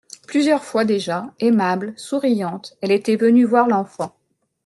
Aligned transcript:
Plusieurs 0.27 0.63
fois 0.63 0.83
déjà, 0.83 1.31
aimable, 1.39 1.93
souriante, 1.95 2.75
elle 2.81 2.89
était 2.89 3.17
venue 3.17 3.45
voir 3.45 3.67
l'enfant. 3.67 4.15